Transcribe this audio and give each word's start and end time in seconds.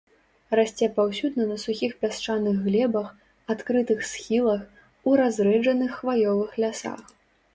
Расце 0.57 0.85
паўсюдна 0.93 1.43
на 1.49 1.57
сухіх 1.63 1.91
пясчаных 2.05 2.55
глебах, 2.67 3.07
адкрытых 3.55 3.99
схілах, 4.11 4.61
у 5.11 5.13
разрэджаных 5.23 5.91
хваёвых 5.99 6.51
лясах. 6.65 7.01